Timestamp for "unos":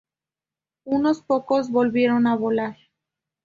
0.87-1.21